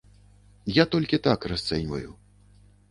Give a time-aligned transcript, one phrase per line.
[0.81, 2.09] Я толькі так расцэньваю.